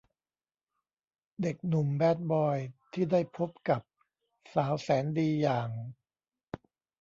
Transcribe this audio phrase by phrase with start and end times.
[1.41, 2.57] เด็กหนุ่มแบดบอย
[2.93, 3.81] ที่ได้พบกับ
[4.53, 5.69] สาวแสนดีอย่าง